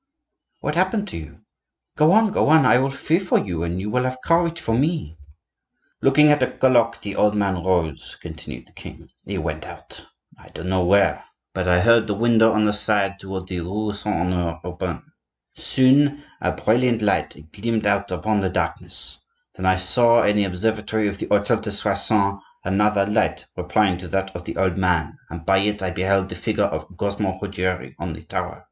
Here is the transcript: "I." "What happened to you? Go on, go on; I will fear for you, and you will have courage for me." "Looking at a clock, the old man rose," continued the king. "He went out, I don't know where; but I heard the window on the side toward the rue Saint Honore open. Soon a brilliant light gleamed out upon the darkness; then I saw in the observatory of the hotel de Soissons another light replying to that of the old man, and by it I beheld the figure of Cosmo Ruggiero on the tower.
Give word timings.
"I." 0.00 0.58
"What 0.64 0.76
happened 0.76 1.08
to 1.08 1.18
you? 1.18 1.40
Go 1.98 2.12
on, 2.12 2.32
go 2.32 2.48
on; 2.48 2.64
I 2.64 2.78
will 2.78 2.88
fear 2.90 3.20
for 3.20 3.38
you, 3.38 3.62
and 3.64 3.78
you 3.82 3.90
will 3.90 4.04
have 4.04 4.22
courage 4.24 4.58
for 4.58 4.72
me." 4.74 5.18
"Looking 6.00 6.30
at 6.30 6.42
a 6.42 6.50
clock, 6.52 7.02
the 7.02 7.16
old 7.16 7.34
man 7.34 7.62
rose," 7.62 8.16
continued 8.18 8.64
the 8.66 8.72
king. 8.72 9.10
"He 9.26 9.36
went 9.36 9.66
out, 9.66 10.06
I 10.38 10.48
don't 10.54 10.70
know 10.70 10.86
where; 10.86 11.22
but 11.52 11.68
I 11.68 11.82
heard 11.82 12.06
the 12.06 12.14
window 12.14 12.50
on 12.54 12.64
the 12.64 12.72
side 12.72 13.20
toward 13.20 13.48
the 13.48 13.60
rue 13.60 13.92
Saint 13.92 14.16
Honore 14.32 14.58
open. 14.64 15.02
Soon 15.58 16.24
a 16.40 16.52
brilliant 16.52 17.02
light 17.02 17.36
gleamed 17.52 17.86
out 17.86 18.10
upon 18.10 18.40
the 18.40 18.48
darkness; 18.48 19.18
then 19.54 19.66
I 19.66 19.76
saw 19.76 20.22
in 20.22 20.36
the 20.36 20.44
observatory 20.44 21.08
of 21.08 21.18
the 21.18 21.26
hotel 21.30 21.60
de 21.60 21.70
Soissons 21.72 22.40
another 22.64 23.04
light 23.04 23.44
replying 23.54 23.98
to 23.98 24.08
that 24.08 24.34
of 24.34 24.46
the 24.46 24.56
old 24.56 24.78
man, 24.78 25.18
and 25.28 25.44
by 25.44 25.58
it 25.58 25.82
I 25.82 25.90
beheld 25.90 26.30
the 26.30 26.36
figure 26.36 26.64
of 26.64 26.86
Cosmo 26.96 27.38
Ruggiero 27.38 27.92
on 27.98 28.14
the 28.14 28.22
tower. 28.22 28.66